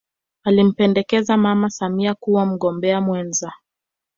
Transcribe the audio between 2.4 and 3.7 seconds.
mgombea mwenza